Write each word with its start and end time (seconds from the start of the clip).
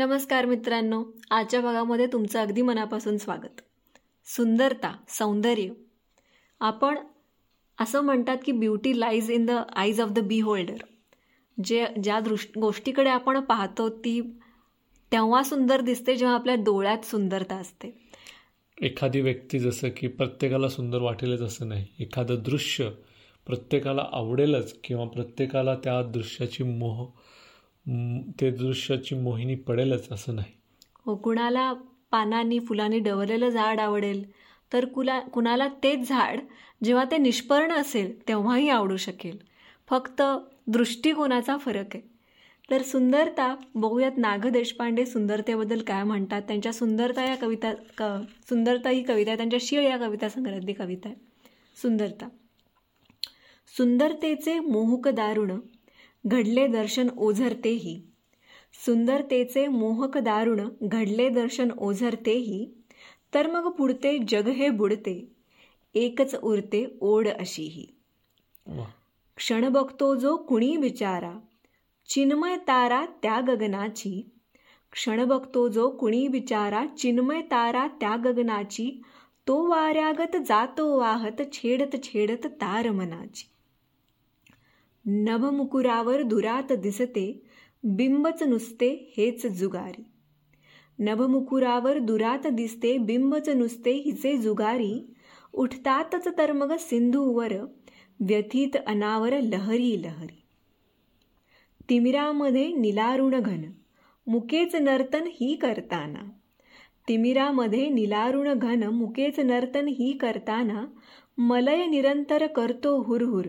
नमस्कार 0.00 0.44
मित्रांनो 0.44 1.04
आजच्या 1.30 1.60
भागामध्ये 1.60 2.06
तुमचं 2.06 2.38
अगदी 2.38 2.62
मनापासून 2.62 3.18
स्वागत. 3.18 3.60
सुंदरता 4.24 4.96
सौंदर्य. 5.08 5.68
आपण 6.60 6.98
असं 7.80 8.00
म्हणतात 8.00 8.36
की 8.44 8.52
beauty 8.52 9.00
lies 9.00 9.30
in 9.30 9.46
the 9.46 9.50
eyes 9.50 10.00
of 10.00 10.08
the 10.08 10.18
beholder 10.40 10.76
जे 11.64 11.86
ज्या 12.02 12.20
दृष 12.20 12.46
गोष्टीकडे 12.60 13.10
आपण 13.10 13.40
पाहतो 13.40 13.88
ती 13.88 14.20
तेव्हा 15.12 15.42
सुंदर 15.42 15.80
दिसते 15.80 16.16
जेव्हा 16.16 16.36
आपल्या 16.36 16.54
डोळ्यात 16.54 17.04
सुंदरता 17.04 17.56
असते. 17.56 17.98
एखादी 18.82 19.20
व्यक्ती 19.20 19.58
जसं 19.58 19.88
की 19.96 20.06
प्रत्येकाला 20.06 20.68
सुंदर 20.68 21.02
वाटेलच 21.02 21.40
असं 21.40 21.68
नाही. 21.68 21.86
एखादं 21.98 22.34
दृश्य 22.34 22.90
प्रत्येकाला 23.46 24.06
आवडेलच 24.12 24.78
किंवा 24.84 25.04
प्रत्येकाला 25.04 25.74
त्या 25.74 26.02
दृश्याची 26.02 26.64
मोह 26.64 27.10
ते 28.40 28.50
दृश्याची 28.50 29.14
मोहिनी 29.14 29.54
पडेलच 29.54 30.12
असं 30.12 30.34
नाही. 30.34 30.52
हो 31.06 31.16
कुणाला 31.16 31.72
पानांनी 32.10 32.58
फुलांनी 32.58 32.98
डवरलेलं 32.98 33.48
झाड 33.48 33.80
आवडेल 33.80 34.24
तर 34.72 34.84
कुला 34.84 35.20
कुणाला 35.20 35.68
तेच 35.82 36.08
झाड 36.08 36.40
जेव्हा 36.84 37.04
ते 37.10 37.16
निष्पर्ण 37.16 37.72
असेल 37.72 38.28
तेव्हाही 38.28 38.68
आवडू 38.68 38.96
शकेल. 38.96 39.38
फक्त 39.88 40.22
दृष्टिकोनाचा 40.66 41.56
फरक 41.56 41.94
आहे. 41.94 42.00
तर 42.70 42.82
सुंदरता 42.82 43.54
बघूयात 43.74 44.18
नाग 44.18 44.46
देशपांडे 44.46 45.06
सुंदरतेबद्दल 45.06 45.82
काय 45.82 46.02
म्हणतात. 46.04 46.42
त्यांच्या 46.42 46.72
सुंदरता 46.72 47.24
या 47.24 47.36
कविता 47.36 47.72
क 47.98 48.02
सुंदरता 48.48 48.90
ही 48.90 49.02
कविता 49.02 49.30
आहे. 49.30 49.36
त्यांच्या 49.36 49.58
शिळ 49.62 49.82
या 49.82 49.96
कविता 49.96 50.28
संग्रहातली 50.28 50.72
कविता 50.72 51.08
आहे. 51.08 51.16
सुंदरता. 51.82 52.28
सुंदरतेचे 53.76 54.58
मोहक 54.58 55.08
दारुण 55.08 55.50
घडले 56.24 56.66
दर्शन 56.66 57.08
ओझरतेही. 57.16 58.00
सुंदरतेचे 58.86 59.66
मोहक 59.66 60.18
दारुण 60.18 60.68
घडले 60.82 61.28
दर्शन 61.28 61.70
ओझरतेही. 61.78 62.66
तर 63.34 63.46
मग 63.46 63.70
पुढते 63.70 64.18
जग 64.28 64.48
हे 64.48 64.68
बुडते 64.68 65.32
एकच 65.94 66.34
उरते 66.34 66.84
ओढ 67.00 67.28
अशीही. 67.28 67.86
क्षण 69.36 69.68
बघतो 69.68 70.14
जो 70.14 70.36
कुणी 70.36 70.76
बिचारा 70.76 71.32
चिन्मय 72.08 72.56
तारा 72.56 73.04
त्या 73.22 73.40
गगनाची 73.40 74.30
क्षण 74.92 75.24
बघतो 75.24 75.68
जो 75.68 75.88
कुणी 75.90 76.28
बिचारा 76.28 76.86
चिन्मय 76.98 77.40
तारा 77.40 77.86
त्या 78.00 78.16
गगनाची 78.16 78.90
तो 79.48 79.68
वाऱ्यागत 79.68 80.36
जातो 80.46 80.98
वाहत 80.98 81.42
छेडत 81.52 81.96
छेडत 82.02 82.46
तार 82.46 82.90
मनाची 82.90 83.48
नभमुकुरावर 85.12 86.22
दुरात 86.22 86.72
दिसते 86.72 87.42
बिंबच 87.84 88.42
नुसते 88.42 89.14
हेच 89.16 89.46
जुगारी. 89.46 90.04
नभमुकुरावर 90.98 91.98
दुरात 91.98 92.46
दिसते 92.46 92.98
बिंबच 92.98 93.48
नुसते 93.48 93.90
हिचे 93.90 94.36
जुगारी. 94.36 95.12
उठतातच 95.54 96.28
तर 96.38 96.52
मग 96.52 96.76
सिंधूवर 96.76 97.52
व्यथित 98.20 98.76
अनावर 98.86 99.40
लहरी 99.40 100.02
लहरी. 100.02 100.42
तिमिरामध्ये 101.88 102.72
निलारुण 102.72 103.40
घन 103.40 103.64
मुकेच 104.26 104.76
नर्तन 104.76 105.24
ही 105.26 105.54
करताना. 105.54 106.30
तिमिरामध्ये 107.08 107.88
निलारुण 107.88 108.54
घन 108.54 108.82
मुकेच 108.82 109.40
नर्तन 109.40 109.86
ही 109.88 110.12
करताना. 110.12 110.86
मलय 111.38 111.86
निरंतर 111.86 112.46
करतो 112.46 113.02
हुरहुर. 113.02 113.44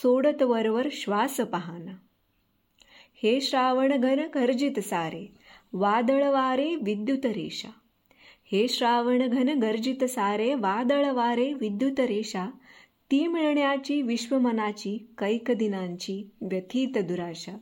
सोडत 0.00 0.42
वरवर 0.42 0.88
श्वास 0.92 1.36
पाहाना. 1.36 1.92
हे 3.22 3.40
श्रावण 3.40 4.00
घन 4.00 4.20
गर्जित 4.34 4.80
सारे 4.80 5.26
वादळ 5.72 6.24
वारे 6.24 6.74
विद्युत 6.74 7.26
रेषा. 7.26 7.68
हे 8.52 8.68
श्रावण 8.68 9.28
घन 9.28 9.58
गर्जित 9.58 10.04
सारे 10.04 10.54
वादळ 10.54 11.10
वारे 11.10 11.52
विद्युत 11.52 12.00
रेषा. 12.00 12.46
ती 13.10 13.26
मिळण्याची 13.26 14.02
विश्वमनाची 14.02 15.06
कैक 15.18 15.50
दिनांची 15.50 16.24
व्यथित 16.40 16.98
दुराशा. 16.98 17.52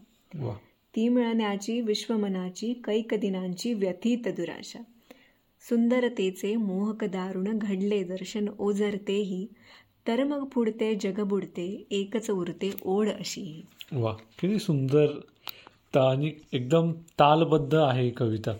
ती 0.96 1.08
मिळण्याची 1.08 1.80
विश्वमनाची 1.80 2.72
कैक 2.84 3.14
दिनांची 3.14 3.72
व्यथित 3.72 4.28
दुराशा. 4.28 4.78
सुंदरतेचे 5.68 6.56
मोहक 6.56 7.04
दारुण 7.04 7.58
घडले 7.58 8.02
दर्शन 8.02 8.48
ओझरतेही. 8.58 9.46
तर 10.08 10.24
मग 10.24 10.44
पुढते 10.44 10.94
जग 10.94 11.20
बुडते 11.20 11.86
एकच 11.90 12.30
उरते 12.30 12.76
ओढ 12.82 13.08
अशी. 13.08 13.66
वा 13.92 14.12
किती 14.12 14.58
सुंदर 14.58 15.06
आणि 15.98 16.32
एकदम 16.52 16.92
तालबद्ध 16.92 17.74
आहे 17.74 18.02
ही 18.02 18.10
कविता. 18.10 18.50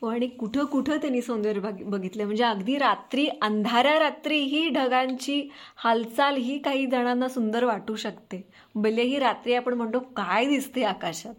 हो 0.00 0.06
आणि 0.06 0.26
कुठं 0.26 0.64
कुठं 0.64 0.96
त्यांनी 0.96 1.22
सौंदर्य 1.22 1.60
बघ- 1.60 1.82
बघितलं? 1.82 2.24
म्हणजे 2.24 2.44
अगदी 2.44 2.78
रात्री 2.78 3.28
अंधाऱ्या 3.42 3.98
रात्री 3.98 4.38
ही 4.38 4.68
ढगांची 4.68 5.50
हालचाल 5.76 6.36
ही 6.36 6.58
काही 6.58 6.86
जणांना 6.86 7.28
सुंदर 7.28 7.64
वाटू 7.64 7.96
शकते. 7.96 8.48
भलेही 8.74 9.18
रात्री 9.18 9.54
आपण 9.54 9.74
म्हणतो 9.74 9.98
काय 9.98 10.46
दिसते 10.46 10.84
आकाशात? 10.84 11.34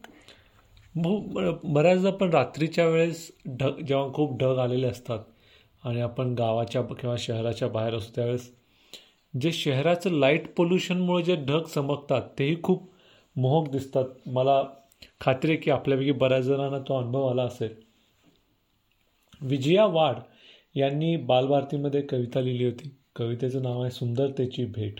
बऱ्याचदा 1.63 2.11
पण 2.11 2.29
रात्रीच्या 2.29 2.87
वेळेस 2.87 3.31
ढग 3.47 3.79
जेव्हा 3.79 4.13
खूप 4.13 4.39
ढग 4.39 4.57
आलेले 4.57 4.87
असतात 4.87 5.19
आणि 5.83 6.01
आपण 6.01 6.33
गावाच्या 6.33 6.81
किंवा 6.81 7.15
शहराच्या 7.19 7.67
बाहेर 7.67 7.93
असतो 7.93 8.11
त्यावेळेस 8.15 8.53
जे 9.41 9.51
शहराचं 9.51 10.11
लाइट 10.11 10.55
पोल्युशनमुळे 10.55 11.23
जे 11.23 11.35
ढग 11.35 11.63
चमकतात 11.63 12.21
तेही 12.39 12.61
खूप 12.63 12.89
मोहक 13.35 13.69
दिसतात. 13.69 14.05
मला 14.25 14.63
खात्री 15.21 15.51
आहे 15.51 15.59
की 15.59 15.71
आपल्यापैकी 15.71 16.11
बऱ्याच 16.11 16.43
जणांना 16.43 16.79
तो 16.79 16.97
अनुभव 16.97 17.27
आला 17.27 17.43
असेल. 17.43 17.75
विजया 19.41 19.85
वाड 19.85 20.15
यांनी 20.75 21.15
बालभारतीमध्ये 21.17 22.01
कविता 22.01 22.41
लिहिली 22.41 22.65
होती. 22.65 22.95
कवितेचं 23.15 23.61
नाव 23.61 23.81
आहे 23.81 23.91
सुंदरतेची 23.91 24.65
भेट. 24.65 24.99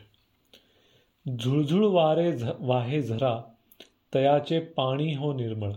झुळझुळ 1.40 1.86
वारे 1.86 2.38
झ 2.38 2.50
वाहे 2.60 3.02
झरा 3.02 3.42
तयाचे 4.14 4.60
पाणी 4.60 5.16
हो 5.16 5.34
निर्मळ. 5.34 5.72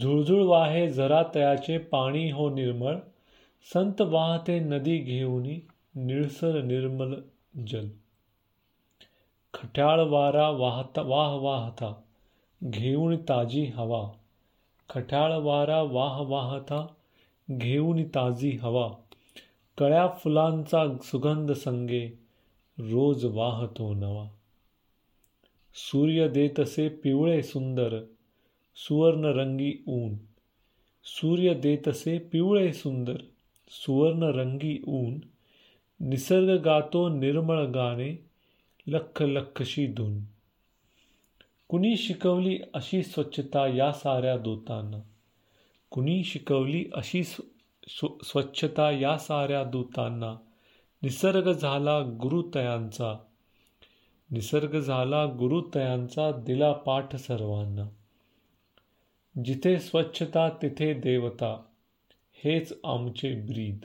झुळझुळ 0.00 0.42
वाहे 0.42 0.92
झरा 0.92 1.22
तयाचे 1.34 1.78
पाणी 1.78 2.30
हो 2.30 2.50
निर्मळ. 2.54 2.96
संत 3.72 4.00
वाहते 4.00 4.58
नदी 4.58 4.98
घेऊनी 4.98 5.60
निळसर 5.94 6.62
निर्मल 6.62 7.14
जल. 7.66 7.88
खट्याळ 9.54 10.00
वारा 10.00 10.48
वाहता 10.48 11.02
वाह 11.02 11.34
वाहता 11.34 12.00
घेऊन 12.64 13.16
ताजी 13.16 13.64
हवा. 13.64 14.12
खट्याळ 14.90 15.32
वारा 15.32 15.82
वाह 15.82 16.20
वाहता 16.20 16.86
घेऊन 17.50 18.04
ताजी 18.04 18.50
हवा. 18.50 18.92
कळ्या 19.78 20.08
फुलांचा 20.08 20.84
सुगंध 21.02 21.52
संगे 21.52 22.06
रोज 22.78 23.24
वाहतो 23.24 23.94
नवा. 23.94 24.28
सूर्य 25.74 26.28
देतसे 26.28 26.88
पिवळे 26.88 27.42
सुंदर 27.42 27.98
सुवर्ण 28.76 29.24
रंगी 29.24 29.84
ऊन. 29.88 30.14
सूर्य 31.04 31.54
देतसे 31.54 32.18
पिवळे 32.18 32.72
सुंदर 32.72 33.16
सुवर्ण 33.70 34.22
रंगी 34.22 34.82
ऊन. 34.86 35.18
निसर्ग 36.00 36.62
गातो 36.62 37.08
निर्मळ 37.08 37.64
गाणे 37.64 38.24
लख 38.86 39.22
लखशी 39.22 39.86
धून. 39.86 40.18
कुणी 41.68 41.96
शिकवली 41.96 42.58
अशी 42.74 43.02
स्वच्छता 43.02 43.66
या 43.66 43.92
साऱ्या 43.92 44.38
दूतांना? 44.38 44.98
कुणी 45.90 46.24
शिकवली 46.24 46.84
अशी 46.94 47.24
स्व 47.24 47.42
स्व- 47.88 48.24
स्वच्छता 48.24 48.90
या 48.90 49.18
साऱ्या 49.18 49.64
दूतांना? 49.64 50.36
निसर्ग 51.02 51.52
झाला 51.52 52.00
गुरुतयांचा. 52.00 53.18
निसर्ग 54.30 54.80
झाला 54.80 55.26
गुरुतयांचा 55.26 56.30
दिला 56.30 56.72
पाठ 56.72 57.16
सर्वांना. 57.16 57.84
जिथे 59.44 59.78
स्वच्छता 59.78 60.48
तिथे 60.48 60.94
देवता. 60.94 61.62
हेच 62.44 62.72
आमचे 62.84 63.34
ब्रीद. 63.34 63.78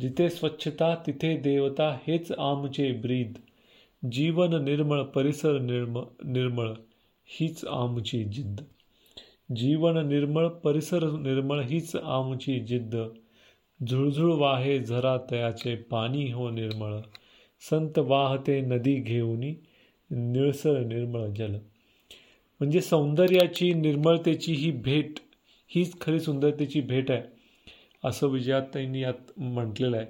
जिथे 0.00 0.28
स्वच्छता 0.30 0.94
तिथे 0.94 1.36
देवता 1.36 1.98
हेच 2.06 2.32
आमचे 2.32 2.92
ब्रीद. 2.92 3.32
जीवन 4.12 4.64
निर्मळ 4.64 5.02
परिसर 5.02 5.58
निर्म 5.58 5.98
निर्मळ 6.24 6.72
हीच 7.26 7.64
आमची 7.64 8.24
जिद्द. 8.24 8.60
जीवन 9.56 10.06
निर्मळ 10.06 10.48
परिसर 10.48 11.10
निर्मळ 11.10 11.60
हीच 11.60 11.96
आमची 11.96 12.60
जिद्द. 12.60 12.96
झुळझुळ 13.88 14.32
वाहे 14.32 14.78
झरा 14.78 15.18
तयाचे 15.30 15.76
पाणी 15.76 16.32
हो 16.32 16.50
निर्मळ. 16.50 16.98
संत 17.70 17.98
वाहते 17.98 18.60
नदी 18.60 18.94
घेऊनी 18.94 19.54
निळसर 20.10 20.80
निर्मळ 20.80 21.28
जल. 21.28 21.54
म्हणजे 22.60 22.80
सौंदर्याची 22.80 23.72
निर्मळतेची 23.72 24.52
ही 24.52 24.70
भेट 24.70 25.14
हीच 25.68 26.00
खरी 26.00 26.20
सुंदरतेची 26.20 26.80
भेट 26.80 27.10
आहे. 27.10 27.22
असं 28.04 28.26
विजयाताईंनी 28.26 29.00
यात 29.00 29.32
म्हटलेलं 29.36 29.96
आहे. 29.96 30.06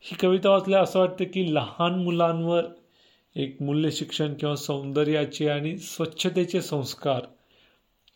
ही 0.00 0.16
कविता 0.16 0.50
वाचल्या 0.50 0.80
असं 0.80 0.98
वाटतं 0.98 1.24
की 1.24 1.54
लहान 1.54 1.94
मुलांवर 1.94 2.64
एक 3.36 3.62
मूल्य 3.62 3.90
शिक्षण 3.90 4.34
किंवा 4.34 4.56
सौंदर्याचे 4.56 5.48
आणि 5.48 5.78
स्वच्छतेचे 5.78 6.62
संस्कार 6.62 7.20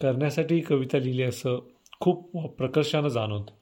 करण्यासाठी 0.02 0.55
ही 0.55 0.61
कविता 0.61 0.99
लिहिली 0.99 1.23
असं 1.23 1.58
खूप 2.00 2.37
प्रकर्षानं 2.49 3.08
जाणवतं. 3.08 3.55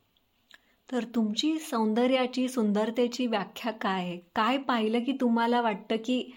तर 0.92 1.04
तुमची 1.04 1.58
सौंदर्याची 1.58 2.48
सुंदरतेची 2.48 3.26
व्याख्या 3.26 3.72
काय 3.72 4.04
आहे? 4.04 4.18
काय 4.34 4.58
पाहिलं 4.58 5.04
की 5.04 5.12
तुम्हाला 5.12 5.60
वाटतं 5.60 5.96
की 5.96 6.34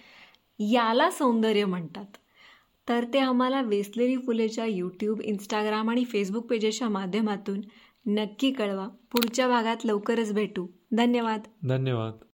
याला 0.60 1.10
सौंदर्य 1.10 1.66
म्हणतात? 1.66 2.06
तर 2.90 3.06
ते 3.14 3.20
आम्हाला 3.20 3.62
वेसलेली 3.62 4.18
फुलेच्या 4.18 4.66
यूट्यूब 4.66 5.22
इंस्टाग्राम 5.22 5.90
आणि 5.90 6.06
फेसबुक 6.06 6.46
पेजेसच्या 6.46 6.90
माध्यमातून 6.90 7.62
नक्की 8.08 8.52
कळवा. 8.52 8.88
पुढच्या 8.88 9.48
भागात 9.48 9.78
लवकरच 9.86 10.34
भेटू. 10.34 10.68
धन्यवाद. 10.92 11.42
धन्यवाद. 11.70 12.27